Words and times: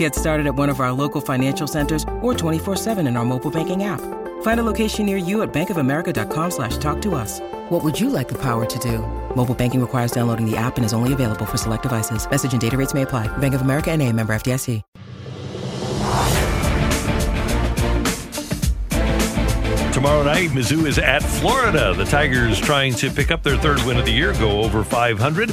Get 0.00 0.14
started 0.14 0.46
at 0.46 0.54
one 0.54 0.70
of 0.70 0.80
our 0.80 0.92
local 0.92 1.20
financial 1.20 1.66
centers 1.66 2.04
or 2.22 2.32
24-7 2.32 3.06
in 3.06 3.18
our 3.18 3.24
mobile 3.26 3.50
banking 3.50 3.84
app. 3.84 4.00
Find 4.40 4.58
a 4.58 4.62
location 4.62 5.04
near 5.04 5.18
you 5.18 5.42
at 5.42 5.52
bankofamerica.com 5.52 6.50
slash 6.52 6.78
talk 6.78 7.02
to 7.02 7.14
us. 7.14 7.38
What 7.68 7.84
would 7.84 8.00
you 8.00 8.08
like 8.08 8.26
the 8.26 8.38
power 8.38 8.64
to 8.64 8.78
do? 8.78 9.00
Mobile 9.36 9.54
banking 9.54 9.78
requires 9.78 10.10
downloading 10.10 10.50
the 10.50 10.56
app 10.56 10.78
and 10.78 10.86
is 10.86 10.94
only 10.94 11.12
available 11.12 11.44
for 11.44 11.58
select 11.58 11.82
devices. 11.82 12.26
Message 12.30 12.52
and 12.52 12.60
data 12.62 12.78
rates 12.78 12.94
may 12.94 13.02
apply. 13.02 13.28
Bank 13.38 13.52
of 13.52 13.60
America 13.60 13.90
and 13.90 14.00
a 14.00 14.10
member 14.10 14.32
FDIC. 14.32 14.82
Tomorrow 19.92 20.22
night, 20.22 20.48
Mizzou 20.50 20.86
is 20.86 20.98
at 20.98 21.22
Florida. 21.22 21.92
The 21.92 22.06
Tigers 22.06 22.58
trying 22.58 22.94
to 22.94 23.10
pick 23.10 23.30
up 23.30 23.42
their 23.42 23.58
third 23.58 23.82
win 23.82 23.98
of 23.98 24.06
the 24.06 24.12
year, 24.12 24.32
go 24.32 24.62
over 24.62 24.82
500. 24.82 25.52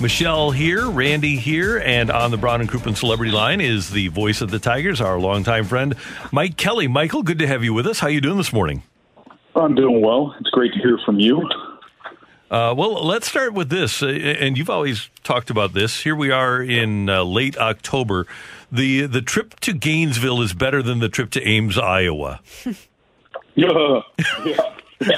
Michelle 0.00 0.50
here, 0.50 0.90
Randy 0.90 1.36
here, 1.36 1.78
and 1.78 2.10
on 2.10 2.30
the 2.30 2.36
Brown 2.36 2.60
and 2.60 2.68
Crouppen 2.68 2.94
Celebrity 2.94 3.32
Line 3.32 3.62
is 3.62 3.90
the 3.90 4.08
voice 4.08 4.42
of 4.42 4.50
the 4.50 4.58
Tigers, 4.58 5.00
our 5.00 5.18
longtime 5.18 5.64
friend, 5.64 5.94
Mike 6.30 6.58
Kelly. 6.58 6.86
Michael, 6.86 7.22
good 7.22 7.38
to 7.38 7.46
have 7.46 7.64
you 7.64 7.72
with 7.72 7.86
us. 7.86 8.00
How 8.00 8.08
you 8.08 8.20
doing 8.20 8.36
this 8.36 8.52
morning? 8.52 8.82
I'm 9.54 9.74
doing 9.74 10.02
well. 10.02 10.34
It's 10.38 10.50
great 10.50 10.74
to 10.74 10.78
hear 10.80 10.98
from 11.06 11.18
you. 11.18 11.48
Uh, 12.50 12.74
well, 12.76 13.04
let's 13.06 13.26
start 13.26 13.54
with 13.54 13.70
this, 13.70 14.02
uh, 14.02 14.08
and 14.08 14.58
you've 14.58 14.68
always 14.68 15.08
talked 15.24 15.48
about 15.48 15.72
this. 15.72 16.02
Here 16.02 16.14
we 16.14 16.30
are 16.30 16.62
in 16.62 17.08
uh, 17.08 17.24
late 17.24 17.56
October. 17.56 18.26
the 18.70 19.06
The 19.06 19.22
trip 19.22 19.58
to 19.60 19.72
Gainesville 19.72 20.42
is 20.42 20.52
better 20.52 20.82
than 20.82 20.98
the 20.98 21.08
trip 21.08 21.30
to 21.30 21.42
Ames, 21.42 21.78
Iowa. 21.78 22.40
yeah, 23.54 24.00
yeah. 24.44 24.56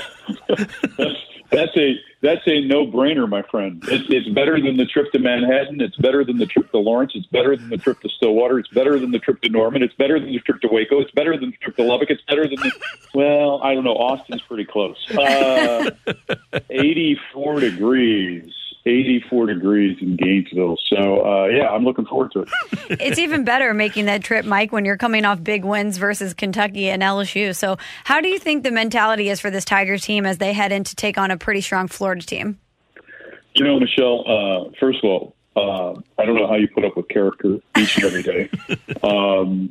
that's, 0.49 1.17
that's 1.51 1.77
a 1.77 1.95
that's 2.21 2.43
a 2.47 2.61
no 2.61 2.87
brainer, 2.87 3.29
my 3.29 3.43
friend. 3.43 3.83
It's, 3.89 4.05
it's 4.11 4.29
better 4.29 4.61
than 4.61 4.77
the 4.77 4.87
trip 4.87 5.13
to 5.13 5.19
Manhattan. 5.19 5.81
It's 5.81 5.97
better 5.97 6.25
than 6.25 6.39
the 6.39 6.47
trip 6.47 6.71
to 6.73 6.79
Lawrence. 6.79 7.13
It's 7.15 7.27
better 7.27 7.57
than 7.57 7.69
the 7.69 7.77
trip 7.79 8.01
to 8.01 8.09
Stillwater. 8.09 8.59
It's 8.59 8.69
better 8.69 8.99
than 8.99 9.11
the 9.13 9.19
trip 9.19 9.41
to 9.43 9.49
Norman. 9.49 9.83
It's 9.83 9.95
better 9.95 10.19
than 10.19 10.33
the 10.33 10.41
trip 10.41 10.61
to 10.63 10.69
Waco. 10.69 11.01
It's 11.01 11.13
better 11.13 11.39
than 11.39 11.51
the 11.51 11.57
trip 11.57 11.77
to 11.77 11.83
Lubbock. 11.85 12.11
It's 12.11 12.23
better 12.23 12.49
than 12.49 12.57
the 12.57 12.73
well, 13.15 13.61
I 13.63 13.75
don't 13.75 13.85
know. 13.85 13.95
Austin's 13.97 14.43
pretty 14.43 14.65
close. 14.65 14.97
Uh, 15.11 15.91
Eighty-four 16.71 17.61
degrees. 17.61 18.53
84 18.89 19.47
degrees 19.47 19.99
in 20.01 20.17
Gainesville. 20.17 20.77
So, 20.87 21.25
uh, 21.25 21.47
yeah, 21.47 21.69
I'm 21.69 21.85
looking 21.85 22.07
forward 22.07 22.33
to 22.33 22.41
it. 22.41 22.49
it's 23.01 23.19
even 23.19 23.45
better 23.45 23.75
making 23.75 24.07
that 24.07 24.23
trip, 24.23 24.45
Mike, 24.45 24.73
when 24.73 24.85
you're 24.85 24.97
coming 24.97 25.25
off 25.25 25.43
big 25.43 25.65
wins 25.65 25.99
versus 25.99 26.35
Kentucky 26.35 26.89
and 26.89 27.03
LSU. 27.03 27.55
So, 27.55 27.77
how 28.05 28.21
do 28.21 28.29
you 28.29 28.39
think 28.39 28.63
the 28.63 28.71
mentality 28.71 29.29
is 29.29 29.41
for 29.41 29.51
this 29.51 29.65
Tigers 29.65 30.03
team 30.03 30.27
as 30.27 30.39
they 30.39 30.53
head 30.53 30.73
in 30.73 30.85
to 30.85 30.97
take 30.97 31.19
on 31.19 31.31
a 31.31 31.37
pretty 31.37 31.61
strong 31.61 31.89
Florida 31.89 32.25
team? 32.25 32.59
You 33.55 33.65
know, 33.65 33.79
Michelle, 33.79 34.25
uh, 34.27 34.71
first 34.81 34.99
of 35.03 35.05
all, 35.05 35.35
uh, 35.57 36.01
I 36.19 36.25
don't 36.25 36.37
know 36.37 36.47
how 36.47 36.55
you 36.55 36.69
put 36.69 36.85
up 36.85 36.97
with 36.97 37.09
Karraker 37.09 37.61
each 37.77 37.97
and 37.97 38.05
every 38.07 38.23
day. 38.23 38.51
Um, 39.03 39.68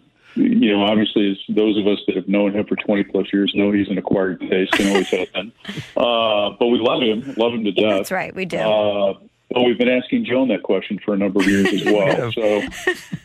you 0.77 0.85
know, 0.85 0.91
obviously, 0.91 1.31
as 1.31 1.55
those 1.55 1.77
of 1.77 1.87
us 1.87 1.99
that 2.07 2.15
have 2.15 2.27
known 2.27 2.53
him 2.53 2.65
for 2.65 2.75
20 2.75 3.03
plus 3.05 3.27
years 3.33 3.51
know 3.55 3.71
he's 3.71 3.89
an 3.89 3.97
acquired 3.97 4.39
taste 4.41 4.79
and 4.79 4.89
always 4.89 5.07
has 5.09 5.29
been. 5.29 5.51
Uh, 5.97 6.51
but 6.59 6.67
we 6.67 6.77
love 6.77 7.01
him, 7.01 7.33
love 7.37 7.53
him 7.53 7.63
to 7.63 7.71
death. 7.71 7.97
That's 7.97 8.11
right, 8.11 8.33
we 8.35 8.45
do. 8.45 8.57
Uh, 8.57 9.13
well, 9.49 9.65
we've 9.65 9.77
been 9.77 9.89
asking 9.89 10.25
Joan 10.25 10.49
that 10.49 10.63
question 10.63 10.99
for 11.03 11.13
a 11.13 11.17
number 11.17 11.39
of 11.39 11.47
years 11.47 11.67
as 11.73 11.85
well. 11.85 12.31
so 12.31 12.61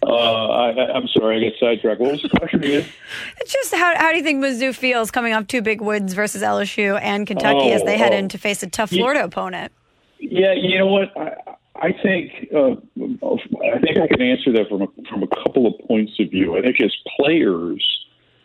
uh, 0.02 0.48
I, 0.48 0.96
am 0.96 1.06
sorry, 1.08 1.38
I 1.38 1.50
got 1.50 1.58
sidetracked. 1.58 2.00
What 2.00 2.12
was 2.12 2.22
the 2.22 2.30
question 2.30 2.64
again? 2.64 2.86
Just 3.46 3.74
how, 3.74 3.96
how 3.96 4.10
do 4.10 4.16
you 4.16 4.22
think 4.22 4.42
Mizzou 4.42 4.74
feels 4.74 5.10
coming 5.10 5.34
off 5.34 5.46
two 5.46 5.60
big 5.60 5.80
wins 5.80 6.14
versus 6.14 6.42
LSU 6.42 6.98
and 7.02 7.26
Kentucky 7.26 7.70
oh, 7.70 7.74
as 7.74 7.82
they 7.82 7.98
head 7.98 8.12
oh. 8.14 8.16
in 8.16 8.28
to 8.30 8.38
face 8.38 8.62
a 8.62 8.68
tough 8.68 8.91
Florida 8.91 9.20
yeah, 9.20 9.26
opponent? 9.26 9.72
Yeah, 10.18 10.52
you 10.54 10.78
know 10.78 10.86
what? 10.86 11.16
I, 11.16 11.36
I 11.77 11.93
think 12.03 12.49
uh, 12.55 12.72
I 12.72 13.78
think 13.81 13.99
I 13.99 14.06
can 14.06 14.21
answer 14.21 14.53
that 14.53 14.69
from 14.69 14.83
a, 14.83 14.87
from 15.09 15.22
a 15.22 15.27
couple 15.27 15.66
of 15.66 15.75
points 15.88 16.12
of 16.21 16.31
view. 16.31 16.56
I 16.56 16.60
think 16.60 16.81
as 16.81 16.94
players, 17.19 17.83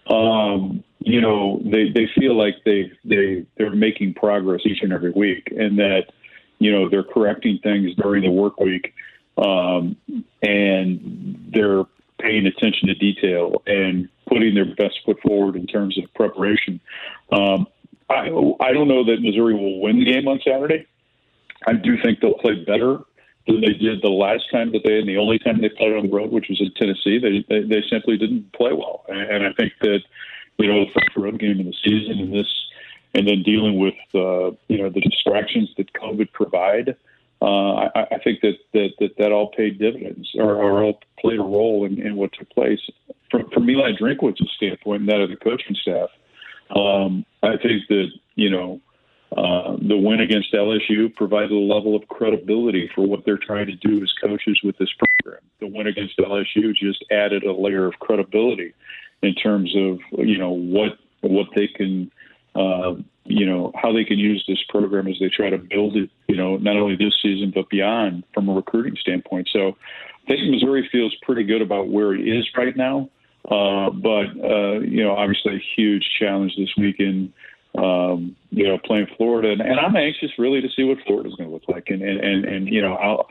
um, 0.09 0.83
you 0.99 1.19
know, 1.19 1.61
they, 1.63 1.91
they 1.93 2.07
feel 2.17 2.37
like 2.37 2.55
they 2.63 2.91
they 3.03 3.45
they're 3.57 3.75
making 3.75 4.13
progress 4.13 4.61
each 4.65 4.81
and 4.81 4.93
every 4.93 5.11
week, 5.11 5.49
and 5.51 5.77
that 5.77 6.05
you 6.59 6.71
know 6.71 6.89
they're 6.89 7.03
correcting 7.03 7.59
things 7.61 7.93
during 7.95 8.23
the 8.23 8.31
work 8.31 8.59
week, 8.59 8.93
um, 9.37 9.97
and 10.41 11.51
they're 11.53 11.83
paying 12.19 12.47
attention 12.47 12.87
to 12.87 12.95
detail 12.95 13.61
and 13.67 14.07
putting 14.27 14.55
their 14.55 14.73
best 14.75 14.99
foot 15.05 15.19
forward 15.21 15.57
in 15.57 15.67
terms 15.67 15.97
of 15.97 16.11
preparation. 16.13 16.79
Um, 17.31 17.67
I 18.09 18.29
I 18.61 18.71
don't 18.71 18.87
know 18.87 19.03
that 19.03 19.17
Missouri 19.21 19.53
will 19.53 19.81
win 19.81 19.99
the 19.99 20.05
game 20.05 20.29
on 20.29 20.39
Saturday. 20.45 20.87
I 21.65 21.73
do 21.73 22.01
think 22.01 22.21
they'll 22.21 22.35
play 22.35 22.63
better 22.63 22.99
they 23.55 23.73
did 23.73 24.01
the 24.01 24.09
last 24.09 24.43
time 24.51 24.71
that 24.73 24.81
they 24.83 24.99
and 24.99 25.07
the 25.07 25.17
only 25.17 25.39
time 25.39 25.61
they 25.61 25.69
played 25.69 25.93
on 25.93 26.07
the 26.07 26.13
road, 26.13 26.31
which 26.31 26.49
was 26.49 26.59
in 26.59 26.71
Tennessee. 26.73 27.17
They 27.17 27.45
they, 27.47 27.65
they 27.65 27.83
simply 27.89 28.17
didn't 28.17 28.51
play 28.53 28.73
well, 28.73 29.05
and, 29.07 29.19
and 29.19 29.45
I 29.45 29.53
think 29.53 29.73
that 29.81 30.01
you 30.57 30.67
know 30.67 30.85
the 30.85 30.91
first 30.91 31.15
road 31.15 31.39
game 31.39 31.59
of 31.59 31.65
the 31.65 31.75
season 31.83 32.19
and 32.19 32.33
this, 32.33 32.51
and 33.13 33.27
then 33.27 33.43
dealing 33.43 33.79
with 33.79 33.95
uh, 34.13 34.51
you 34.67 34.77
know 34.77 34.89
the 34.89 35.01
distractions 35.01 35.69
that 35.77 35.93
COVID 35.93 36.31
provide. 36.33 36.95
Uh, 37.39 37.89
I, 37.95 38.07
I 38.11 38.17
think 38.23 38.41
that, 38.41 38.57
that 38.73 38.89
that 38.99 39.17
that 39.17 39.31
all 39.31 39.51
paid 39.51 39.79
dividends, 39.79 40.29
or, 40.35 40.55
or 40.55 40.83
all 40.83 40.99
played 41.19 41.39
a 41.39 41.43
role 41.43 41.85
in, 41.85 42.01
in 42.01 42.15
what 42.15 42.33
took 42.33 42.49
place. 42.49 42.79
From, 43.29 43.49
from 43.49 43.69
Eli 43.69 43.91
Drinkwitz's 43.99 44.51
standpoint, 44.55 45.01
and 45.01 45.09
that 45.09 45.21
of 45.21 45.29
the 45.29 45.35
coaching 45.35 45.75
staff, 45.81 46.09
um, 46.75 47.25
I 47.43 47.57
think 47.57 47.87
that 47.89 48.07
you 48.35 48.49
know 48.49 48.81
uh, 49.37 49.77
the 49.79 49.95
win 49.95 50.19
against 50.19 50.51
LSU 50.51 51.13
provided 51.15 51.51
a 51.51 51.55
level 51.55 51.95
of 51.95 52.07
credibility 52.07 52.89
for 52.95 53.05
what 53.05 53.23
they're 53.23 53.37
trying 53.37 53.67
to 53.67 53.75
do 53.75 54.01
as 54.01 54.11
coaches 54.13 54.59
with 54.63 54.75
this 54.79 54.89
program. 54.97 55.43
The 55.59 55.67
win 55.67 55.85
against 55.85 56.17
LSU 56.17 56.73
just 56.73 57.05
added 57.11 57.43
a 57.43 57.53
layer 57.53 57.85
of 57.85 57.99
credibility 57.99 58.73
in 59.21 59.35
terms 59.35 59.75
of 59.75 59.99
you 60.17 60.39
know 60.39 60.49
what 60.49 60.97
what 61.21 61.47
they 61.55 61.67
can 61.67 62.11
uh, 62.55 62.95
you 63.25 63.45
know 63.45 63.71
how 63.75 63.93
they 63.93 64.03
can 64.03 64.17
use 64.17 64.43
this 64.47 64.63
program 64.69 65.07
as 65.07 65.19
they 65.19 65.29
try 65.29 65.51
to 65.51 65.59
build 65.59 65.95
it. 65.97 66.09
You 66.27 66.35
know, 66.35 66.57
not 66.57 66.75
only 66.75 66.95
this 66.95 67.13
season 67.21 67.51
but 67.53 67.69
beyond 67.69 68.23
from 68.33 68.49
a 68.49 68.53
recruiting 68.53 68.97
standpoint. 68.99 69.49
So, 69.53 69.77
I 70.23 70.27
think 70.27 70.49
Missouri 70.49 70.89
feels 70.91 71.15
pretty 71.21 71.43
good 71.43 71.61
about 71.61 71.89
where 71.89 72.15
it 72.15 72.27
is 72.27 72.47
right 72.57 72.75
now. 72.75 73.07
Uh, 73.45 73.91
but 73.91 74.29
uh, 74.43 74.79
you 74.79 75.03
know, 75.03 75.15
obviously 75.15 75.57
a 75.57 75.63
huge 75.75 76.09
challenge 76.19 76.55
this 76.57 76.75
weekend 76.75 77.33
um, 77.77 78.35
you 78.49 78.67
know, 78.67 78.77
playing 78.77 79.07
Florida, 79.17 79.51
and, 79.51 79.61
and 79.61 79.79
I'm 79.79 79.95
anxious 79.95 80.31
really 80.37 80.61
to 80.61 80.69
see 80.75 80.83
what 80.83 80.97
Florida's 81.05 81.35
going 81.35 81.49
to 81.49 81.53
look 81.53 81.67
like, 81.67 81.89
and 81.89 82.01
and 82.01 82.19
and, 82.19 82.45
and 82.45 82.67
you 82.67 82.81
know, 82.81 82.97
how, 82.97 83.27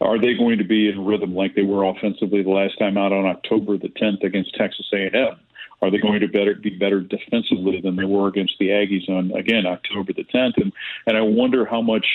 are 0.00 0.18
they 0.18 0.34
going 0.34 0.58
to 0.58 0.64
be 0.64 0.88
in 0.88 1.04
rhythm 1.04 1.34
like 1.34 1.54
they 1.54 1.62
were 1.62 1.84
offensively 1.84 2.42
the 2.42 2.50
last 2.50 2.78
time 2.78 2.98
out 2.98 3.12
on 3.12 3.24
October 3.24 3.78
the 3.78 3.88
10th 3.88 4.22
against 4.24 4.54
Texas 4.54 4.86
A&M? 4.92 5.36
Are 5.82 5.90
they 5.90 5.98
going 5.98 6.20
to 6.20 6.28
better 6.28 6.54
be 6.54 6.70
better 6.70 7.00
defensively 7.00 7.80
than 7.80 7.96
they 7.96 8.04
were 8.04 8.28
against 8.28 8.54
the 8.58 8.68
Aggies 8.68 9.08
on 9.08 9.32
again 9.32 9.66
October 9.66 10.12
the 10.12 10.24
10th? 10.24 10.54
And 10.56 10.72
and 11.06 11.16
I 11.16 11.22
wonder 11.22 11.64
how 11.64 11.82
much 11.82 12.06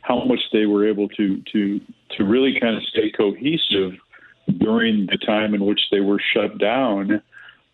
how 0.00 0.24
much 0.24 0.40
they 0.52 0.66
were 0.66 0.88
able 0.88 1.08
to 1.10 1.42
to 1.52 1.80
to 2.16 2.24
really 2.24 2.58
kind 2.60 2.76
of 2.76 2.82
stay 2.84 3.10
cohesive 3.10 3.92
during 4.58 5.06
the 5.06 5.18
time 5.18 5.54
in 5.54 5.64
which 5.64 5.80
they 5.90 6.00
were 6.00 6.20
shut 6.34 6.58
down 6.58 7.22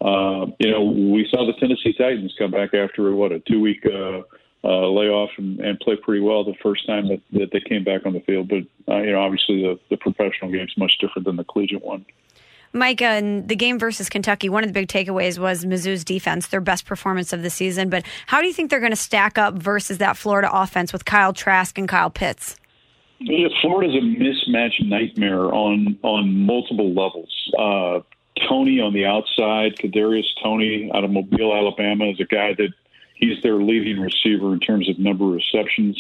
uh, 0.01 0.47
you 0.59 0.71
know, 0.71 0.85
we 0.85 1.27
saw 1.31 1.47
the 1.47 1.55
Tennessee 1.59 1.93
Titans 1.93 2.35
come 2.39 2.51
back 2.51 2.75
after 2.75 3.15
what 3.15 3.33
a 3.33 3.41
two 3.41 3.61
week 3.61 3.85
uh, 3.85 4.23
uh, 4.65 4.89
layoff 4.89 5.31
and, 5.39 5.61
and 5.61 5.79
play 5.81 5.97
pretty 5.97 6.21
well 6.21 6.45
the 6.45 6.55
first 6.63 6.87
time 6.87 7.09
that, 7.09 7.21
that 7.33 7.51
they 7.53 7.61
came 7.61 7.85
back 7.85 8.07
on 8.07 8.13
the 8.13 8.21
field. 8.21 8.49
But 8.49 8.93
uh, 8.93 8.99
you 9.03 9.13
know, 9.13 9.21
obviously 9.21 9.63
the, 9.63 9.79
the 9.91 9.97
professional 9.97 10.51
game 10.51 10.67
is 10.67 10.75
much 10.77 10.99
different 11.01 11.27
than 11.27 11.37
the 11.37 11.45
collegiate 11.45 11.85
one. 11.85 12.05
Mike, 12.73 13.01
in 13.01 13.47
the 13.47 13.57
game 13.57 13.79
versus 13.79 14.09
Kentucky, 14.09 14.49
one 14.49 14.63
of 14.63 14.69
the 14.69 14.75
big 14.75 14.89
takeaways 14.89 15.39
was 15.39 15.65
Mizzou's 15.65 16.05
defense, 16.05 16.49
their 16.49 16.61
best 16.61 16.85
performance 16.85 17.33
of 17.33 17.43
the 17.43 17.51
season. 17.51 17.89
But 17.89 18.05
how 18.27 18.41
do 18.41 18.47
you 18.47 18.53
think 18.53 18.71
they're 18.71 18.79
going 18.79 18.93
to 18.93 18.97
stack 18.97 19.39
up 19.39 19.55
versus 19.55 19.99
that 19.99 20.17
Florida 20.17 20.51
offense 20.53 20.93
with 20.93 21.05
Kyle 21.05 21.33
Trask 21.33 21.79
and 21.79 21.89
Kyle 21.89 22.11
Pitts? 22.11 22.57
Yeah, 23.21 23.49
Florida's 23.63 23.97
a 23.97 24.01
mismatch 24.01 24.87
nightmare 24.87 25.53
on 25.53 25.99
on 26.03 26.47
multiple 26.47 26.93
levels. 26.93 27.33
Uh, 27.59 28.01
Toney 28.49 28.81
on 28.81 28.93
the 28.93 29.07
outside, 29.07 29.77
Kadarius 29.77 30.27
Toney 30.43 30.91
out 30.95 31.05
of 31.05 31.11
Mobile, 31.11 31.55
Alabama, 31.55 32.07
is 32.07 32.21
a 32.21 32.25
guy 32.25 32.55
that 32.55 32.73
he's 33.15 33.43
their 33.43 33.57
leading 33.57 34.01
receiver 34.01 34.53
in 34.53 34.61
terms 34.61 34.89
of 34.89 34.99
number 34.99 35.25
of 35.25 35.33
receptions. 35.33 35.99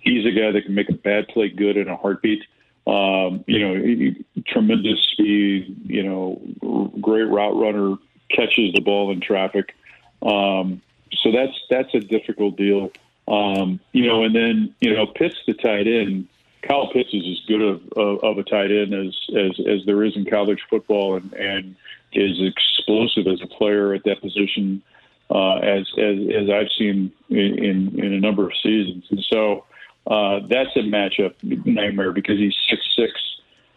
He's 0.00 0.24
a 0.24 0.30
guy 0.30 0.52
that 0.52 0.64
can 0.64 0.74
make 0.74 0.88
a 0.88 0.94
bad 0.94 1.28
play 1.28 1.48
good 1.48 1.76
in 1.76 1.88
a 1.88 1.96
heartbeat. 1.96 2.44
Um, 2.86 3.44
you 3.46 3.58
know, 3.58 3.74
he, 3.74 4.24
tremendous 4.46 5.00
speed. 5.02 5.76
You 5.86 6.02
know, 6.04 6.90
great 7.00 7.24
route 7.24 7.56
runner, 7.56 7.96
catches 8.30 8.72
the 8.72 8.80
ball 8.80 9.10
in 9.10 9.20
traffic. 9.20 9.74
Um, 10.22 10.82
so 11.12 11.32
that's 11.32 11.54
that's 11.70 11.92
a 11.94 12.00
difficult 12.00 12.56
deal. 12.56 12.92
Um, 13.28 13.80
you 13.92 14.06
know, 14.06 14.22
and 14.22 14.34
then 14.34 14.74
you 14.80 14.94
know 14.94 15.06
Pitts 15.06 15.36
the 15.46 15.54
tight 15.54 15.86
end. 15.86 16.28
Kyle 16.66 16.90
Pitts 16.92 17.12
is 17.12 17.22
as 17.22 17.46
good 17.46 17.62
of, 17.62 17.82
of, 17.96 18.24
of 18.24 18.38
a 18.38 18.42
tight 18.42 18.70
end 18.70 18.94
as, 18.94 19.14
as 19.36 19.60
as 19.66 19.86
there 19.86 20.02
is 20.04 20.16
in 20.16 20.24
college 20.24 20.60
football, 20.68 21.16
and 21.16 21.32
and 21.34 21.76
is 22.12 22.40
explosive 22.40 23.26
as 23.26 23.40
a 23.42 23.46
player 23.46 23.92
at 23.94 24.04
that 24.04 24.20
position 24.20 24.82
uh, 25.30 25.56
as, 25.56 25.86
as 25.98 26.18
as 26.34 26.50
I've 26.50 26.70
seen 26.78 27.12
in, 27.28 27.64
in, 27.64 28.00
in 28.04 28.12
a 28.12 28.20
number 28.20 28.46
of 28.46 28.52
seasons. 28.62 29.04
And 29.10 29.24
so 29.30 29.64
uh, 30.06 30.40
that's 30.48 30.74
a 30.76 30.80
matchup 30.80 31.34
nightmare 31.42 32.12
because 32.12 32.38
he's 32.38 32.54
six 32.70 32.82
six, 32.96 33.12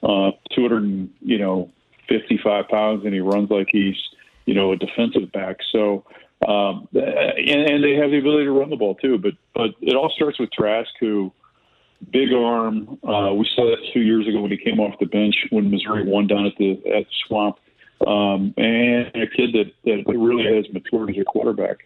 uh, 0.03 0.31
two 0.51 0.61
hundred 0.61 1.09
you 1.21 1.37
know 1.37 1.69
fifty 2.07 2.39
five 2.43 2.67
pounds, 2.69 3.05
and 3.05 3.13
he 3.13 3.19
runs 3.19 3.49
like 3.49 3.67
he's 3.71 3.97
you 4.45 4.53
know 4.53 4.71
a 4.71 4.75
defensive 4.75 5.31
back. 5.31 5.57
So. 5.71 6.05
Um, 6.47 6.87
and, 6.93 7.69
and 7.69 7.83
they 7.83 7.95
have 7.95 8.11
the 8.11 8.17
ability 8.17 8.45
to 8.45 8.51
run 8.51 8.69
the 8.69 8.77
ball 8.77 8.95
too, 8.95 9.17
but 9.17 9.33
but 9.53 9.71
it 9.81 9.93
all 9.93 10.09
starts 10.09 10.39
with 10.39 10.49
Trask, 10.53 10.89
who 11.01 11.33
big 12.11 12.33
arm. 12.33 12.97
Uh, 13.03 13.33
we 13.33 13.47
saw 13.55 13.65
that 13.65 13.77
two 13.93 14.01
years 14.01 14.27
ago 14.27 14.41
when 14.41 14.51
he 14.51 14.57
came 14.57 14.79
off 14.79 14.95
the 14.99 15.05
bench 15.05 15.35
when 15.49 15.69
Missouri 15.69 16.03
won 16.05 16.27
down 16.27 16.45
at 16.45 16.53
the 16.57 16.71
at 16.71 17.05
the 17.05 17.13
Swamp 17.27 17.57
um, 18.05 18.53
and 18.57 19.07
a 19.15 19.27
kid 19.27 19.53
that, 19.53 19.71
that 19.85 20.03
really 20.07 20.55
has 20.55 20.65
matured 20.73 21.09
as 21.09 21.17
a 21.19 21.25
quarterback. 21.25 21.79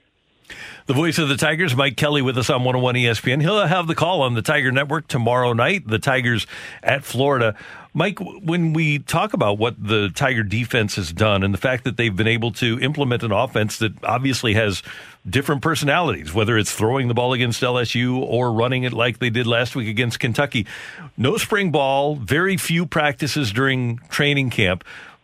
The 0.85 0.93
voice 0.93 1.17
of 1.17 1.29
the 1.29 1.37
Tigers, 1.37 1.75
Mike 1.75 1.97
Kelly, 1.97 2.21
with 2.21 2.37
us 2.37 2.49
on 2.49 2.63
101 2.63 2.95
ESPN. 2.95 3.41
He'll 3.41 3.65
have 3.65 3.87
the 3.87 3.95
call 3.95 4.21
on 4.21 4.33
the 4.33 4.41
Tiger 4.41 4.71
Network 4.71 5.07
tomorrow 5.07 5.53
night. 5.53 5.87
The 5.87 5.99
Tigers 5.99 6.45
at 6.81 7.03
Florida. 7.03 7.55
Mike, 7.93 8.19
when 8.19 8.73
we 8.73 8.99
talk 8.99 9.33
about 9.33 9.59
what 9.59 9.75
the 9.81 10.09
Tiger 10.09 10.43
defense 10.43 10.95
has 10.95 11.13
done 11.13 11.43
and 11.43 11.53
the 11.53 11.59
fact 11.59 11.83
that 11.83 11.95
they've 11.95 12.15
been 12.15 12.27
able 12.27 12.51
to 12.53 12.79
implement 12.79 13.21
an 13.23 13.31
offense 13.31 13.77
that 13.77 13.93
obviously 14.03 14.55
has 14.55 14.81
different 15.29 15.61
personalities, 15.61 16.33
whether 16.33 16.57
it's 16.57 16.73
throwing 16.73 17.07
the 17.07 17.13
ball 17.13 17.33
against 17.33 17.61
LSU 17.61 18.17
or 18.17 18.51
running 18.51 18.83
it 18.83 18.93
like 18.93 19.19
they 19.19 19.29
did 19.29 19.45
last 19.45 19.75
week 19.75 19.87
against 19.87 20.19
Kentucky, 20.19 20.65
no 21.17 21.37
spring 21.37 21.71
ball, 21.71 22.15
very 22.15 22.57
few 22.57 22.85
practices 22.85 23.51
during 23.51 23.99
training 24.09 24.49
camp 24.49 24.83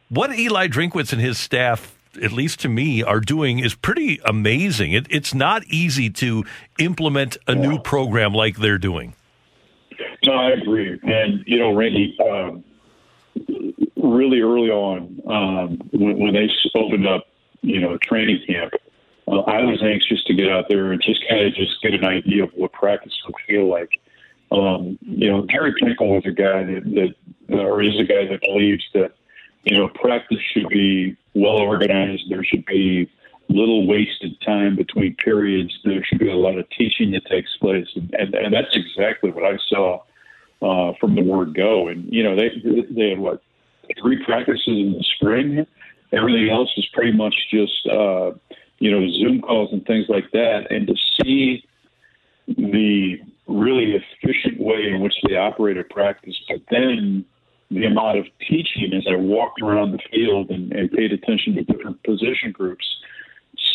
what 0.09 0.37
Eli 0.37 0.67
Drinkwitz 0.67 1.13
and 1.13 1.21
his 1.21 1.39
staff 1.39 1.95
at 2.21 2.31
least 2.31 2.59
to 2.61 2.69
me, 2.69 3.03
are 3.03 3.19
doing 3.19 3.59
is 3.59 3.75
pretty 3.75 4.19
amazing. 4.25 4.94
It, 4.94 5.07
it's 5.09 5.33
not 5.33 5.63
easy 5.65 6.09
to 6.11 6.44
implement 6.79 7.38
a 7.47 7.56
yeah. 7.56 7.61
new 7.61 7.79
program 7.79 8.33
like 8.33 8.57
they're 8.57 8.77
doing. 8.77 9.15
No, 10.25 10.33
I 10.33 10.51
agree. 10.51 11.00
And, 11.03 11.44
you 11.45 11.59
know, 11.59 11.73
Randy, 11.73 12.17
um, 12.19 12.63
really 13.95 14.41
early 14.41 14.69
on, 14.69 15.21
um, 15.27 15.89
when, 15.91 16.17
when, 16.19 16.33
they 16.33 16.50
opened 16.75 17.07
up, 17.07 17.25
you 17.61 17.79
know, 17.79 17.97
training 17.97 18.41
camp, 18.47 18.73
uh, 19.27 19.41
I 19.41 19.62
was 19.63 19.81
anxious 19.83 20.23
to 20.25 20.33
get 20.33 20.50
out 20.50 20.65
there 20.69 20.91
and 20.91 21.01
just 21.01 21.23
kind 21.29 21.45
of 21.45 21.53
just 21.53 21.81
get 21.81 21.94
an 21.94 22.03
idea 22.03 22.44
of 22.44 22.51
what 22.53 22.73
practice 22.73 23.13
would 23.25 23.35
feel 23.47 23.69
like. 23.69 24.00
Um, 24.51 24.97
you 25.01 25.29
know, 25.29 25.44
Gary 25.44 25.73
Pinkel 25.81 26.15
was 26.15 26.23
a 26.25 26.31
guy 26.31 26.63
that, 26.63 27.13
that 27.50 27.55
or 27.55 27.83
is 27.83 28.00
a 28.00 28.03
guy 28.03 28.25
that 28.25 28.41
believes 28.41 28.83
that 28.94 29.13
you 29.63 29.77
know, 29.77 29.89
practice 29.89 30.39
should 30.53 30.69
be 30.69 31.15
well 31.39 31.57
organized. 31.57 32.24
There 32.30 32.44
should 32.44 32.65
be 32.65 33.09
little 33.50 33.88
wasted 33.88 34.39
time 34.41 34.75
between 34.75 35.15
periods. 35.15 35.77
There 35.83 36.03
should 36.03 36.19
be 36.19 36.30
a 36.30 36.36
lot 36.36 36.57
of 36.57 36.69
teaching 36.69 37.12
that 37.12 37.25
takes 37.25 37.56
place, 37.57 37.88
and 37.95 38.13
and, 38.13 38.33
and 38.36 38.53
that's 38.53 38.75
exactly 38.75 39.31
what 39.31 39.44
I 39.44 39.57
saw 39.68 40.01
uh, 40.62 40.94
from 41.00 41.15
the 41.15 41.24
word 41.24 41.56
go. 41.56 41.88
And 41.88 42.12
you 42.13 42.24
know, 42.24 42.36
they 42.36 42.50
they 42.89 43.09
had 43.09 43.19
what 43.19 43.41
three 44.01 44.24
practices 44.24 44.68
in 44.68 44.94
the 44.94 45.03
spring. 45.15 45.65
Everything 46.12 46.50
else 46.50 46.71
is 46.77 46.88
pretty 46.94 47.12
much 47.12 47.36
just 47.51 47.88
uh, 47.88 48.31
you 48.80 48.91
know 48.91 49.07
Zoom 49.09 49.41
calls 49.41 49.74
and 49.74 49.86
things 49.86 50.06
like 50.09 50.31
that. 50.31 50.68
And 50.69 50.88
to 50.88 50.95
see 51.21 51.63
the 52.47 53.18
really 53.47 53.95
efficient 53.95 54.59
way 54.59 54.89
in 54.89 55.01
which 55.01 55.15
they 55.27 55.36
operate 55.36 55.77
at 55.77 55.89
practice, 55.89 56.36
but 56.47 56.62
then 56.69 57.25
the 57.71 57.86
amount 57.86 58.18
of 58.18 58.25
teaching 58.48 58.94
as 58.94 59.06
I 59.07 59.16
walked 59.16 59.62
around 59.62 59.92
the 59.92 60.00
field 60.12 60.50
and, 60.50 60.71
and 60.71 60.92
paid 60.92 61.12
attention 61.12 61.56
to 61.56 61.63
different 61.63 62.01
position 62.04 62.51
groups, 62.51 62.86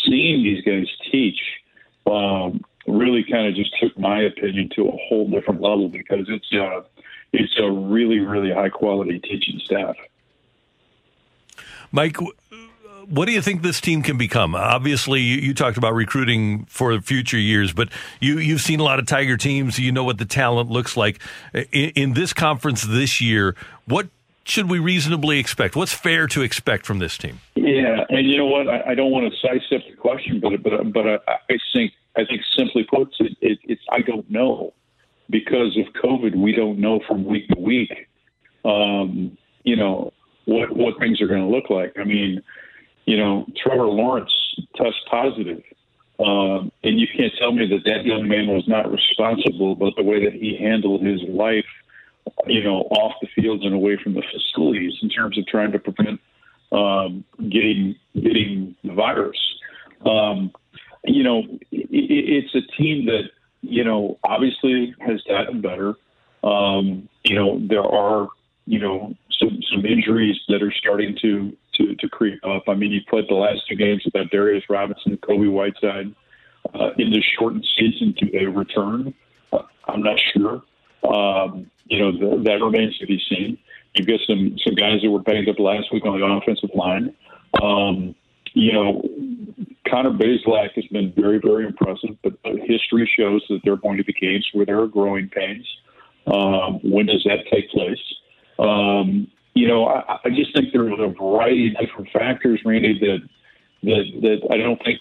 seeing 0.04 0.42
these 0.42 0.64
guys 0.64 0.86
teach 1.10 1.40
um, 2.06 2.62
really 2.86 3.24
kind 3.24 3.46
of 3.46 3.54
just 3.54 3.72
took 3.80 3.96
my 3.98 4.22
opinion 4.22 4.68
to 4.74 4.88
a 4.88 4.96
whole 5.08 5.28
different 5.28 5.60
level 5.60 5.88
because 5.88 6.26
it's 6.28 6.52
a 6.52 6.84
it's 7.32 7.58
a 7.58 7.70
really 7.70 8.20
really 8.20 8.52
high 8.52 8.68
quality 8.68 9.18
teaching 9.20 9.60
staff. 9.64 9.96
Mike, 11.92 12.16
what 13.08 13.26
do 13.26 13.32
you 13.32 13.42
think 13.42 13.62
this 13.62 13.80
team 13.80 14.02
can 14.02 14.16
become? 14.16 14.54
Obviously, 14.54 15.20
you, 15.20 15.36
you, 15.38 15.54
talked 15.54 15.76
about 15.76 15.94
recruiting 15.94 16.64
for 16.66 17.00
future 17.00 17.38
years, 17.38 17.72
but 17.72 17.88
you 18.20 18.38
you've 18.38 18.60
seen 18.60 18.80
a 18.80 18.82
lot 18.82 18.98
of 18.98 19.06
Tiger 19.06 19.36
teams. 19.36 19.78
You 19.78 19.92
know 19.92 20.04
what 20.04 20.18
the 20.18 20.24
talent 20.24 20.70
looks 20.70 20.96
like 20.96 21.20
in, 21.52 21.90
in 21.90 22.12
this 22.14 22.32
conference 22.32 22.82
this 22.82 23.20
year. 23.20 23.54
What 23.86 24.08
should 24.44 24.68
we 24.68 24.78
reasonably 24.78 25.38
expect? 25.38 25.76
What's 25.76 25.92
fair 25.92 26.26
to 26.28 26.42
expect 26.42 26.86
from 26.86 26.98
this 26.98 27.16
team? 27.16 27.40
Yeah, 27.54 28.04
and 28.08 28.26
you 28.28 28.36
know 28.36 28.46
what? 28.46 28.68
I, 28.68 28.90
I 28.90 28.94
don't 28.94 29.10
want 29.10 29.32
to 29.32 29.38
sidestep 29.40 29.82
the 29.88 29.96
question, 29.96 30.40
but 30.40 30.62
but 30.62 30.92
but 30.92 31.06
I, 31.06 31.18
I 31.48 31.58
think 31.72 31.92
I 32.16 32.24
think 32.24 32.42
simply 32.56 32.84
put, 32.84 33.08
it, 33.20 33.36
it, 33.40 33.58
it's 33.64 33.82
I 33.90 34.00
don't 34.00 34.28
know 34.30 34.72
because 35.30 35.76
of 35.78 35.92
COVID. 36.02 36.36
We 36.36 36.52
don't 36.52 36.78
know 36.78 37.00
from 37.06 37.24
week 37.24 37.48
to 37.48 37.60
week. 37.60 38.08
Um, 38.64 39.36
you 39.62 39.76
know 39.76 40.12
what 40.44 40.74
what 40.76 40.98
things 40.98 41.20
are 41.20 41.26
going 41.26 41.42
to 41.42 41.48
look 41.48 41.70
like. 41.70 41.94
I 41.98 42.04
mean 42.04 42.42
you 43.04 43.16
know, 43.16 43.46
Trevor 43.56 43.86
Lawrence 43.86 44.32
test 44.76 44.96
positive. 45.10 45.62
Um, 46.18 46.70
and 46.84 47.00
you 47.00 47.08
can't 47.08 47.32
tell 47.38 47.52
me 47.52 47.66
that 47.66 47.84
that 47.84 48.04
young 48.04 48.28
man 48.28 48.46
was 48.46 48.68
not 48.68 48.90
responsible, 48.90 49.74
but 49.74 49.94
the 49.96 50.02
way 50.02 50.24
that 50.24 50.32
he 50.32 50.56
handled 50.56 51.02
his 51.02 51.20
life, 51.22 51.66
you 52.46 52.62
know, 52.62 52.82
off 52.90 53.14
the 53.20 53.28
field 53.34 53.64
and 53.64 53.74
away 53.74 53.96
from 54.02 54.14
the 54.14 54.22
facilities 54.22 54.94
in 55.02 55.08
terms 55.08 55.36
of 55.36 55.46
trying 55.46 55.72
to 55.72 55.78
prevent 55.78 56.20
um, 56.72 57.24
getting 57.38 57.96
getting 58.14 58.74
the 58.84 58.92
virus. 58.92 59.38
Um, 60.06 60.52
you 61.04 61.22
know, 61.22 61.42
it, 61.72 61.88
it's 61.90 62.54
a 62.54 62.62
team 62.76 63.06
that 63.06 63.30
you 63.62 63.84
know 63.84 64.18
obviously 64.24 64.94
has 65.00 65.20
gotten 65.22 65.60
better. 65.60 65.94
Um, 66.42 67.08
you 67.24 67.34
know, 67.34 67.58
there 67.60 67.84
are 67.84 68.28
some 69.84 69.90
injuries 69.90 70.36
that 70.48 70.62
are 70.62 70.72
starting 70.72 71.16
to 71.22 71.56
to 71.74 71.94
to 71.96 72.08
creep 72.08 72.40
up. 72.44 72.64
I 72.68 72.74
mean, 72.74 72.92
you 72.92 73.00
played 73.08 73.24
the 73.28 73.34
last 73.34 73.62
two 73.68 73.76
games 73.76 74.02
without 74.04 74.30
Darius 74.30 74.64
Robinson 74.68 75.16
Kobie 75.18 75.50
Whiteside. 75.50 76.14
Uh, 76.74 76.90
in 76.96 77.10
this 77.10 77.24
shortened 77.38 77.66
season, 77.78 78.14
do 78.18 78.30
they 78.30 78.46
return? 78.46 79.12
Uh, 79.52 79.58
I'm 79.86 80.02
not 80.02 80.18
sure. 80.32 80.62
Um, 81.06 81.70
you 81.84 81.98
know, 81.98 82.12
the, 82.12 82.42
that 82.44 82.64
remains 82.64 82.96
to 82.98 83.06
be 83.06 83.20
seen. 83.28 83.58
You've 83.94 84.06
got 84.06 84.20
some 84.26 84.56
some 84.64 84.74
guys 84.74 85.02
that 85.02 85.10
were 85.10 85.20
banged 85.20 85.48
up 85.48 85.58
last 85.58 85.92
week 85.92 86.06
on 86.06 86.18
the 86.18 86.26
offensive 86.26 86.70
line. 86.74 87.14
Um, 87.62 88.14
you 88.54 88.72
know, 88.72 89.02
Connor 89.88 90.12
Bazelak 90.12 90.72
has 90.74 90.86
been 90.86 91.12
very, 91.14 91.38
very 91.38 91.66
impressive, 91.66 92.16
but 92.22 92.32
history 92.66 93.10
shows 93.18 93.44
that 93.50 93.60
there 93.64 93.74
are 93.74 93.78
going 93.78 93.98
to 93.98 94.04
be 94.04 94.12
games 94.12 94.48
where 94.52 94.64
there 94.64 94.80
are 94.80 94.86
growing 94.86 95.28
pains. 95.28 95.66
Um, 96.26 96.80
when 96.82 97.06
does 97.06 97.22
that 97.24 97.44
take 97.52 97.68
place? 97.70 97.98
Um, 98.58 99.28
you 99.54 99.68
know, 99.68 99.86
I, 99.86 100.18
I 100.24 100.30
just 100.30 100.54
think 100.54 100.72
there's 100.72 100.92
a 100.98 101.08
variety 101.08 101.68
of 101.68 101.78
different 101.78 102.10
factors, 102.10 102.60
Randy, 102.64 102.98
that 102.98 103.28
that 103.84 104.04
that 104.22 104.48
I 104.52 104.56
don't 104.58 104.82
think 104.84 105.00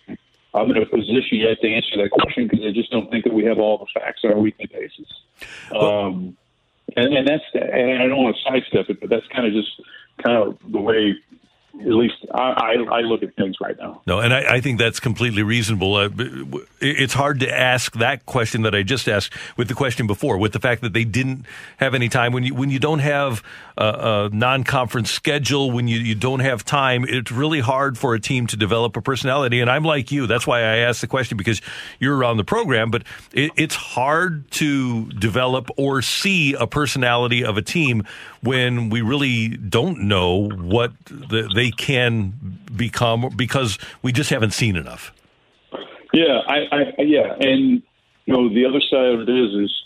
I'm 0.53 0.69
in 0.69 0.77
a 0.77 0.85
position 0.85 1.39
yet 1.39 1.59
to 1.61 1.73
answer 1.73 1.97
that 1.97 2.11
question 2.11 2.47
because 2.47 2.65
I 2.65 2.71
just 2.71 2.91
don't 2.91 3.09
think 3.09 3.23
that 3.25 3.33
we 3.33 3.45
have 3.45 3.57
all 3.57 3.79
the 3.79 3.99
facts 3.99 4.21
on 4.23 4.33
a 4.33 4.39
weekly 4.39 4.67
basis. 4.67 5.07
Um, 5.75 6.37
and, 6.95 7.13
and 7.13 7.27
that's 7.27 7.43
and 7.53 8.01
I 8.01 8.07
don't 8.07 8.23
want 8.23 8.35
to 8.35 8.43
sidestep 8.43 8.89
it, 8.89 8.99
but 8.99 9.09
that's 9.09 9.27
kind 9.27 9.47
of 9.47 9.53
just 9.53 9.71
kind 10.23 10.37
of 10.37 10.57
the 10.71 10.79
way 10.79 11.15
at 11.79 11.87
least 11.87 12.15
I, 12.31 12.51
I, 12.51 12.97
I, 12.97 12.99
look 13.01 13.23
at 13.23 13.35
things 13.35 13.55
right 13.59 13.75
now. 13.79 14.03
No, 14.05 14.19
and 14.19 14.31
I, 14.31 14.55
I 14.55 14.61
think 14.61 14.77
that's 14.77 14.99
completely 14.99 15.41
reasonable. 15.41 15.95
Uh, 15.95 16.09
it's 16.79 17.15
hard 17.15 17.39
to 17.39 17.51
ask 17.51 17.93
that 17.93 18.27
question 18.27 18.61
that 18.61 18.75
I 18.75 18.83
just 18.83 19.09
asked 19.09 19.33
with 19.57 19.69
the 19.69 19.73
question 19.73 20.05
before, 20.05 20.37
with 20.37 20.53
the 20.53 20.59
fact 20.59 20.81
that 20.81 20.93
they 20.93 21.03
didn't 21.03 21.45
have 21.77 21.95
any 21.95 22.09
time. 22.09 22.31
When 22.31 22.43
you 22.43 22.53
when 22.53 22.69
you 22.69 22.77
don't 22.77 22.99
have 22.99 23.41
a, 23.77 23.85
a 23.85 24.29
non-conference 24.31 25.11
schedule, 25.11 25.71
when 25.71 25.87
you, 25.87 25.99
you 25.99 26.15
don't 26.15 26.39
have 26.39 26.63
time, 26.63 27.05
it's 27.07 27.31
really 27.31 27.59
hard 27.59 27.97
for 27.97 28.13
a 28.13 28.19
team 28.19 28.47
to 28.47 28.57
develop 28.57 28.95
a 28.97 29.01
personality. 29.01 29.59
And 29.59 29.69
I'm 29.69 29.83
like 29.83 30.11
you. 30.11 30.27
That's 30.27 30.45
why 30.45 30.59
I 30.59 30.77
asked 30.77 31.01
the 31.01 31.07
question 31.07 31.37
because 31.37 31.61
you're 31.99 32.15
around 32.15 32.37
the 32.37 32.43
program. 32.43 32.91
But 32.91 33.03
it, 33.31 33.51
it's 33.55 33.75
hard 33.75 34.49
to 34.51 35.09
develop 35.11 35.69
or 35.77 36.01
see 36.01 36.53
a 36.53 36.67
personality 36.67 37.43
of 37.43 37.57
a 37.57 37.61
team 37.61 38.03
when 38.41 38.89
we 38.89 39.01
really 39.01 39.49
don't 39.49 40.01
know 40.01 40.49
what 40.49 40.93
the, 41.05 41.49
they 41.53 41.71
can 41.71 42.59
become 42.75 43.29
because 43.35 43.77
we 44.01 44.11
just 44.11 44.29
haven't 44.29 44.51
seen 44.51 44.75
enough. 44.75 45.13
Yeah, 46.13 46.41
I, 46.47 46.57
I 46.71 47.01
yeah, 47.01 47.33
and 47.39 47.81
you 48.25 48.33
know 48.33 48.53
the 48.53 48.65
other 48.65 48.81
side 48.81 49.15
of 49.15 49.21
it 49.21 49.29
is 49.29 49.65
is 49.65 49.83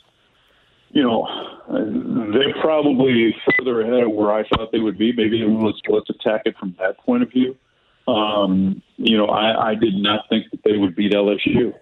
you 0.91 1.01
know 1.01 1.25
they're 1.69 2.53
probably 2.61 3.35
further 3.57 3.81
ahead 3.81 4.03
of 4.03 4.11
where 4.11 4.31
I 4.31 4.47
thought 4.47 4.71
they 4.71 4.79
would 4.79 4.97
be. 4.97 5.11
Maybe 5.11 5.43
let's 5.43 5.79
let's 5.89 6.09
attack 6.09 6.43
it 6.45 6.55
from 6.57 6.75
that 6.79 6.97
point 6.99 7.23
of 7.23 7.31
view. 7.31 7.57
Um, 8.07 8.81
you 8.95 9.17
know, 9.17 9.25
I, 9.25 9.71
I 9.71 9.75
did 9.75 9.95
not 9.95 10.29
think 10.29 10.49
that 10.51 10.63
they 10.63 10.77
would 10.77 10.95
beat 10.95 11.11
LSU. 11.11 11.73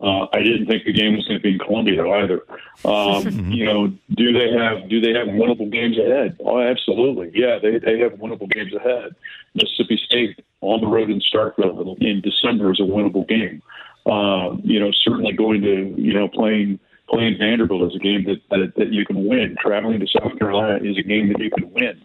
Uh, 0.00 0.26
I 0.32 0.42
didn't 0.42 0.66
think 0.66 0.84
the 0.84 0.92
game 0.92 1.14
was 1.14 1.26
going 1.26 1.38
to 1.38 1.42
be 1.42 1.52
in 1.52 1.58
Columbia 1.58 2.08
either. 2.08 2.42
Um, 2.84 3.50
you 3.52 3.66
know, 3.66 3.92
do 4.16 4.32
they 4.32 4.50
have 4.58 4.88
do 4.88 5.00
they 5.00 5.12
have 5.12 5.28
winnable 5.28 5.70
games 5.70 5.98
ahead? 5.98 6.36
Oh, 6.44 6.58
absolutely. 6.58 7.30
Yeah, 7.34 7.58
they 7.58 7.78
they 7.78 7.98
have 8.00 8.12
winnable 8.12 8.50
games 8.50 8.74
ahead. 8.74 9.14
Mississippi 9.54 10.00
State 10.04 10.42
on 10.62 10.80
the 10.80 10.86
road 10.86 11.10
in 11.10 11.20
Starkville 11.20 11.98
in 12.00 12.20
December 12.20 12.72
is 12.72 12.80
a 12.80 12.84
winnable 12.84 13.28
game. 13.28 13.62
Uh, 14.06 14.56
you 14.64 14.80
know, 14.80 14.90
certainly 14.92 15.34
going 15.34 15.60
to 15.60 15.94
you 15.96 16.14
know 16.14 16.28
playing 16.28 16.80
playing 17.10 17.38
Vanderbilt 17.38 17.90
is 17.90 17.96
a 17.96 17.98
game 17.98 18.24
that, 18.24 18.40
that 18.50 18.74
that 18.76 18.92
you 18.92 19.04
can 19.04 19.26
win. 19.26 19.56
Traveling 19.60 20.00
to 20.00 20.06
South 20.06 20.38
Carolina 20.38 20.78
is 20.82 20.96
a 20.96 21.02
game 21.02 21.28
that 21.28 21.40
you 21.40 21.50
can 21.50 21.72
win. 21.72 22.00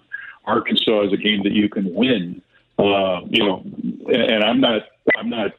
Arkansas 0.45 1.03
is 1.03 1.13
a 1.13 1.17
game 1.17 1.43
that 1.43 1.53
you 1.53 1.69
can 1.69 1.93
win. 1.93 2.41
Uh, 2.77 3.21
you 3.29 3.43
know, 3.43 3.61
and, 3.63 4.21
and 4.21 4.43
I'm 4.43 4.59
not 4.59 4.81
I'm 5.17 5.29
not 5.29 5.51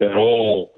at 0.00 0.16
all 0.16 0.72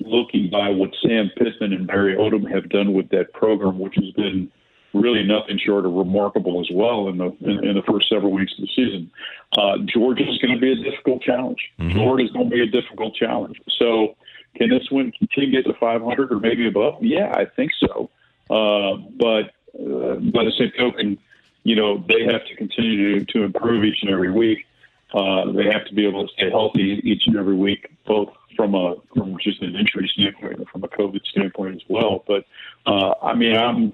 looking 0.00 0.48
by 0.50 0.70
what 0.70 0.90
Sam 1.02 1.30
Pittman 1.36 1.72
and 1.72 1.86
Barry 1.86 2.16
Odom 2.16 2.50
have 2.50 2.68
done 2.68 2.94
with 2.94 3.10
that 3.10 3.32
program, 3.32 3.78
which 3.78 3.94
has 3.96 4.10
been 4.12 4.50
really 4.92 5.22
nothing 5.22 5.58
short 5.58 5.86
of 5.86 5.92
remarkable 5.92 6.60
as 6.60 6.68
well 6.72 7.08
in 7.08 7.18
the 7.18 7.36
in, 7.40 7.64
in 7.64 7.74
the 7.76 7.82
first 7.82 8.08
several 8.08 8.32
weeks 8.32 8.52
of 8.58 8.62
the 8.62 8.70
season. 8.74 9.10
Uh, 9.56 9.78
Georgia 9.84 10.28
is 10.28 10.38
going 10.38 10.54
to 10.54 10.60
be 10.60 10.72
a 10.72 10.90
difficult 10.90 11.22
challenge. 11.22 11.70
Mm-hmm. 11.78 11.98
Florida 11.98 12.24
is 12.24 12.30
going 12.32 12.48
to 12.48 12.54
be 12.54 12.62
a 12.62 12.66
difficult 12.66 13.14
challenge. 13.14 13.60
So, 13.78 14.16
can 14.56 14.70
this 14.70 14.90
win 14.90 15.12
continue 15.12 15.50
to 15.50 15.62
get 15.62 15.72
to 15.72 15.78
500 15.78 16.32
or 16.32 16.40
maybe 16.40 16.66
above? 16.66 17.02
Yeah, 17.02 17.32
I 17.34 17.44
think 17.44 17.72
so. 17.78 18.10
Uh, 18.48 18.96
but 19.16 19.52
uh, 19.78 20.16
by 20.16 20.44
the 20.44 20.52
same 20.58 20.72
token, 20.76 21.18
you 21.62 21.76
know 21.76 22.04
they 22.08 22.24
have 22.24 22.44
to 22.46 22.56
continue 22.56 23.20
to, 23.20 23.24
to 23.32 23.44
improve 23.44 23.84
each 23.84 24.02
and 24.02 24.10
every 24.10 24.30
week. 24.30 24.66
Uh, 25.12 25.50
they 25.52 25.64
have 25.64 25.84
to 25.86 25.94
be 25.94 26.06
able 26.06 26.26
to 26.26 26.32
stay 26.32 26.50
healthy 26.50 27.00
each 27.04 27.26
and 27.26 27.36
every 27.36 27.54
week, 27.54 27.90
both 28.06 28.32
from 28.56 28.74
a 28.74 28.96
from 29.14 29.36
just 29.40 29.62
an 29.62 29.76
injury 29.76 30.08
standpoint 30.12 30.58
and 30.58 30.68
from 30.68 30.84
a 30.84 30.88
COVID 30.88 31.24
standpoint 31.26 31.76
as 31.76 31.82
well. 31.88 32.24
But 32.26 32.44
uh, 32.86 33.14
I 33.22 33.34
mean, 33.34 33.56
I'm 33.56 33.92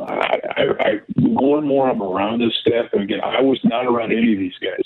I, 0.00 0.40
I, 0.56 0.62
I 0.78 1.00
more 1.16 1.58
and 1.58 1.66
more 1.66 1.90
I'm 1.90 2.02
around 2.02 2.40
this 2.40 2.54
staff, 2.56 2.92
and 2.92 3.02
again, 3.02 3.20
I 3.22 3.40
was 3.40 3.60
not 3.64 3.86
around 3.86 4.12
any 4.12 4.32
of 4.32 4.38
these 4.38 4.58
guys. 4.60 4.84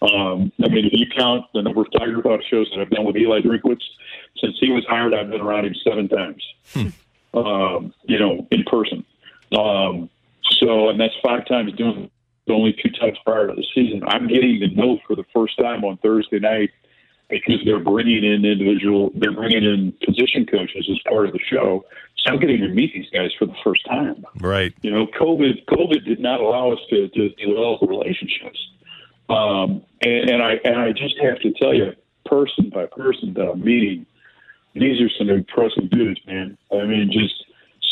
Um, 0.00 0.52
I 0.62 0.68
mean, 0.68 0.86
if 0.86 0.92
you 0.92 1.06
count 1.16 1.46
the 1.54 1.62
number 1.62 1.80
of 1.80 1.88
Tiger 1.92 2.22
Talk 2.22 2.40
shows 2.48 2.70
that 2.70 2.80
I've 2.80 2.90
done 2.90 3.04
with 3.04 3.16
Eli 3.16 3.40
Drinkwitz 3.40 3.82
since 4.40 4.56
he 4.60 4.70
was 4.70 4.84
hired, 4.88 5.12
I've 5.14 5.30
been 5.30 5.40
around 5.40 5.66
him 5.66 5.74
seven 5.82 6.08
times. 6.08 6.44
Hmm. 6.72 6.88
Um, 7.34 7.94
you 8.04 8.18
know, 8.18 8.46
in 8.50 8.64
person. 8.64 9.04
Um, 9.56 10.08
so, 10.42 10.88
and 10.88 11.00
that's 11.00 11.14
five 11.22 11.46
times 11.46 11.72
doing 11.74 12.10
the 12.46 12.52
only 12.52 12.72
two 12.72 12.90
times 12.90 13.18
prior 13.24 13.48
to 13.48 13.54
the 13.54 13.66
season. 13.74 14.02
I'm 14.06 14.26
getting 14.26 14.60
the 14.60 14.68
note 14.68 15.00
for 15.06 15.14
the 15.14 15.24
first 15.34 15.58
time 15.58 15.84
on 15.84 15.98
Thursday 15.98 16.38
night 16.38 16.70
because 17.28 17.60
they're 17.64 17.78
bringing 17.78 18.24
in 18.24 18.44
individual, 18.44 19.10
they're 19.14 19.32
bringing 19.32 19.64
in 19.64 19.92
position 20.04 20.46
coaches 20.46 20.88
as 20.90 20.98
part 21.06 21.26
of 21.26 21.32
the 21.32 21.40
show. 21.50 21.84
So 22.16 22.32
I'm 22.32 22.40
getting 22.40 22.60
to 22.62 22.68
meet 22.68 22.94
these 22.94 23.08
guys 23.12 23.30
for 23.38 23.46
the 23.46 23.54
first 23.62 23.84
time. 23.84 24.24
Right. 24.40 24.74
You 24.80 24.90
know, 24.90 25.06
COVID, 25.06 25.66
COVID 25.66 26.04
did 26.04 26.20
not 26.20 26.40
allow 26.40 26.72
us 26.72 26.78
to, 26.90 27.08
to 27.08 27.28
develop 27.30 27.82
relationships. 27.82 28.58
Um, 29.28 29.82
and, 30.02 30.30
and 30.30 30.42
I, 30.42 30.52
and 30.64 30.76
I 30.76 30.92
just 30.92 31.18
have 31.18 31.40
to 31.40 31.52
tell 31.52 31.74
you, 31.74 31.92
person 32.24 32.70
by 32.70 32.86
person 32.86 33.34
that 33.34 33.50
I'm 33.50 33.60
meeting, 33.60 34.06
these 34.74 35.00
are 35.00 35.10
some 35.18 35.28
impressive 35.28 35.90
dudes, 35.90 36.20
man. 36.26 36.56
I 36.72 36.84
mean, 36.84 37.10
just 37.10 37.44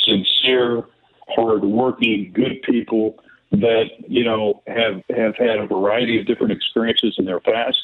sincere, 0.04 0.84
hardworking, 1.28 2.32
good 2.32 2.62
people 2.62 3.18
that 3.52 3.90
you 4.08 4.24
know 4.24 4.62
have 4.66 5.02
have 5.10 5.36
had 5.36 5.58
a 5.58 5.66
variety 5.66 6.18
of 6.20 6.26
different 6.26 6.52
experiences 6.52 7.14
in 7.18 7.24
their 7.24 7.40
past, 7.40 7.78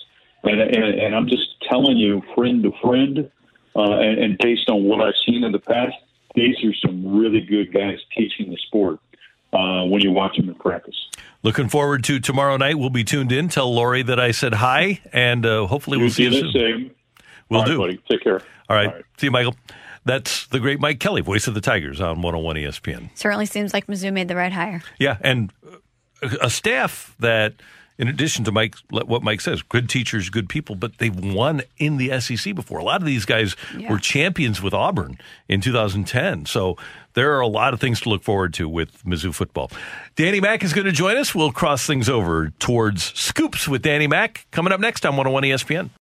and 0.44 0.60
and, 0.60 1.00
and 1.00 1.14
I'm 1.14 1.28
just 1.28 1.60
telling 1.62 1.96
you, 1.96 2.22
friend 2.34 2.62
to 2.62 2.72
friend, 2.82 3.30
uh, 3.76 3.98
and, 3.98 4.18
and 4.18 4.38
based 4.38 4.68
on 4.68 4.84
what 4.84 5.00
I've 5.00 5.14
seen 5.26 5.44
in 5.44 5.52
the 5.52 5.58
past, 5.58 5.96
these 6.34 6.56
are 6.64 6.74
some 6.74 7.16
really 7.16 7.40
good 7.40 7.72
guys 7.72 7.98
teaching 8.16 8.50
the 8.50 8.56
sport 8.66 8.98
uh, 9.52 9.84
when 9.84 10.02
you 10.02 10.12
watch 10.12 10.36
them 10.36 10.48
in 10.48 10.54
practice. 10.54 11.08
Looking 11.44 11.68
forward 11.68 12.04
to 12.04 12.20
tomorrow 12.20 12.56
night. 12.56 12.78
We'll 12.78 12.90
be 12.90 13.04
tuned 13.04 13.32
in. 13.32 13.48
Tell 13.48 13.72
Lori 13.74 14.02
that 14.04 14.20
I 14.20 14.30
said 14.30 14.54
hi, 14.54 15.00
and 15.12 15.44
uh, 15.44 15.66
hopefully 15.66 15.98
we'll 15.98 16.10
see 16.10 16.24
you 16.24 16.32
soon. 16.32 16.52
Same. 16.52 16.90
We'll 17.48 17.60
All 17.60 17.66
do. 17.66 17.78
Right, 17.80 17.86
buddy. 17.88 18.02
Take 18.08 18.22
care. 18.22 18.40
All 18.68 18.76
right. 18.76 18.86
All 18.88 18.94
right. 18.94 19.04
See 19.18 19.26
you, 19.26 19.32
Michael. 19.32 19.56
That's 20.04 20.46
the 20.48 20.60
great 20.60 20.80
Mike 20.80 21.00
Kelly, 21.00 21.20
voice 21.20 21.46
of 21.46 21.54
the 21.54 21.60
Tigers 21.60 22.00
on 22.00 22.22
101 22.22 22.56
ESPN. 22.56 23.10
Certainly 23.16 23.46
seems 23.46 23.72
like 23.72 23.86
Mizzou 23.86 24.12
made 24.12 24.28
the 24.28 24.36
right 24.36 24.52
hire. 24.52 24.82
Yeah, 24.98 25.16
and 25.20 25.52
a 26.40 26.50
staff 26.50 27.14
that, 27.20 27.54
in 28.02 28.08
addition 28.08 28.42
to 28.42 28.50
Mike, 28.50 28.74
what 28.90 29.22
Mike 29.22 29.40
says, 29.40 29.62
good 29.62 29.88
teachers, 29.88 30.28
good 30.28 30.48
people, 30.48 30.74
but 30.74 30.98
they've 30.98 31.14
won 31.14 31.62
in 31.78 31.98
the 31.98 32.20
SEC 32.20 32.52
before. 32.52 32.80
A 32.80 32.84
lot 32.84 33.00
of 33.00 33.06
these 33.06 33.24
guys 33.24 33.54
yeah. 33.78 33.88
were 33.88 33.98
champions 33.98 34.60
with 34.60 34.74
Auburn 34.74 35.18
in 35.48 35.60
2010. 35.60 36.46
So 36.46 36.76
there 37.14 37.36
are 37.36 37.40
a 37.40 37.46
lot 37.46 37.74
of 37.74 37.80
things 37.80 38.00
to 38.00 38.08
look 38.08 38.24
forward 38.24 38.54
to 38.54 38.68
with 38.68 39.04
Mizzou 39.04 39.32
football. 39.32 39.70
Danny 40.16 40.40
Mack 40.40 40.64
is 40.64 40.72
going 40.72 40.86
to 40.86 40.92
join 40.92 41.16
us. 41.16 41.32
We'll 41.32 41.52
cross 41.52 41.86
things 41.86 42.08
over 42.08 42.50
towards 42.58 43.16
Scoops 43.16 43.68
with 43.68 43.82
Danny 43.82 44.08
Mack 44.08 44.48
coming 44.50 44.72
up 44.72 44.80
next 44.80 45.06
on 45.06 45.16
101 45.16 45.44
ESPN. 45.44 45.90